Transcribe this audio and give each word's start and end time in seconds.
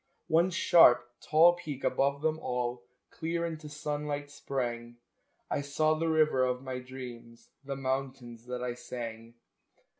One 0.25 0.49
sharp, 0.49 1.07
tall 1.21 1.53
peak 1.53 1.83
above 1.83 2.23
them 2.23 2.39
all 2.39 2.81
Clear 3.11 3.45
into 3.45 3.69
sunlight 3.69 4.31
sprang 4.31 4.97
I 5.47 5.61
saw 5.61 5.93
the 5.93 6.09
river 6.09 6.43
of 6.43 6.63
my 6.63 6.79
dreams, 6.79 7.51
The 7.63 7.75
mountains 7.75 8.47
that 8.47 8.63
I 8.63 8.73
sang! 8.73 9.35